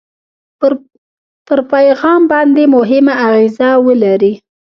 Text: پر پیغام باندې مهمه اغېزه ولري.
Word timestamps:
پر 1.47 1.59
پیغام 1.71 2.21
باندې 2.31 2.63
مهمه 2.75 3.13
اغېزه 3.27 3.69
ولري. 3.85 4.33